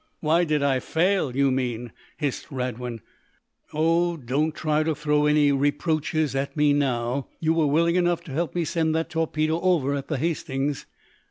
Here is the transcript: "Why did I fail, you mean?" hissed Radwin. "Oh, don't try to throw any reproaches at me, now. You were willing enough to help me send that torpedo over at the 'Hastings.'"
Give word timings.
"Why 0.19 0.45
did 0.45 0.63
I 0.63 0.79
fail, 0.79 1.35
you 1.35 1.51
mean?" 1.51 1.91
hissed 2.17 2.49
Radwin. 2.49 3.01
"Oh, 3.71 4.17
don't 4.17 4.55
try 4.55 4.81
to 4.81 4.95
throw 4.95 5.27
any 5.27 5.51
reproaches 5.51 6.35
at 6.35 6.57
me, 6.57 6.73
now. 6.73 7.27
You 7.39 7.53
were 7.53 7.67
willing 7.67 7.97
enough 7.97 8.23
to 8.23 8.31
help 8.31 8.55
me 8.55 8.65
send 8.65 8.95
that 8.95 9.11
torpedo 9.11 9.59
over 9.61 9.93
at 9.93 10.07
the 10.07 10.17
'Hastings.'" 10.17 10.87